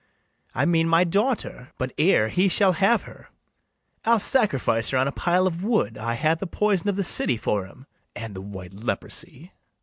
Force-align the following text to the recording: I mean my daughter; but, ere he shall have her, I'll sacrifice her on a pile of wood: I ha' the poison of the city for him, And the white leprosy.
I 0.55 0.65
mean 0.65 0.89
my 0.89 1.03
daughter; 1.03 1.69
but, 1.77 1.93
ere 1.95 2.27
he 2.27 2.47
shall 2.47 2.71
have 2.71 3.03
her, 3.03 3.29
I'll 4.03 4.17
sacrifice 4.17 4.89
her 4.89 4.97
on 4.97 5.07
a 5.07 5.11
pile 5.11 5.45
of 5.45 5.63
wood: 5.63 5.95
I 5.95 6.15
ha' 6.15 6.35
the 6.39 6.47
poison 6.47 6.87
of 6.89 6.95
the 6.95 7.03
city 7.03 7.37
for 7.37 7.67
him, 7.67 7.85
And 8.15 8.33
the 8.35 8.41
white 8.41 8.73
leprosy. 8.73 9.51